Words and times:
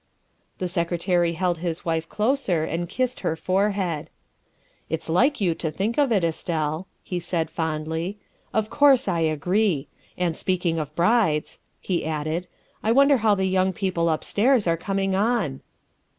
The 0.57 0.67
Secretary 0.67 1.33
held 1.33 1.59
his 1.59 1.85
wife 1.85 2.09
closer 2.09 2.63
and 2.63 2.89
kissed 2.89 3.19
her 3.19 3.35
forehead." 3.35 4.09
It 4.89 5.03
's 5.03 5.09
like 5.09 5.39
you 5.39 5.53
to 5.53 5.69
think 5.69 5.99
of 5.99 6.11
it, 6.11 6.23
Estelle, 6.23 6.87
''he 7.11 7.19
said 7.19 7.51
fondly;'' 7.51 8.17
of 8.51 8.71
course 8.71 9.07
I 9.07 9.19
agree. 9.19 9.89
And 10.17 10.35
speaking 10.35 10.79
of 10.79 10.95
brides, 10.95 11.59
''he 11.89 12.03
added," 12.03 12.47
I 12.83 12.91
wonder 12.91 13.17
how 13.17 13.35
the 13.35 13.45
young 13.45 13.73
people 13.73 14.09
upstairs 14.09 14.65
are 14.65 14.75
coming 14.75 15.13
on?" 15.13 15.61